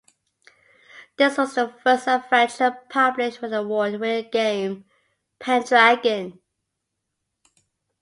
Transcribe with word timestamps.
This 1.17 1.37
was 1.37 1.53
the 1.53 1.71
first 1.83 2.07
adventure 2.07 2.75
published 2.89 3.37
for 3.37 3.47
the 3.47 3.59
award 3.59 3.99
winning 3.99 4.31
game 4.31 4.85
"Pendragon". 5.37 6.39